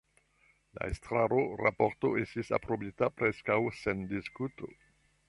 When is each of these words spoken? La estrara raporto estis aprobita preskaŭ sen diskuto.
La 0.77 0.85
estrara 0.93 1.43
raporto 1.61 2.11
estis 2.21 2.49
aprobita 2.59 3.11
preskaŭ 3.21 3.59
sen 3.83 4.03
diskuto. 4.15 4.73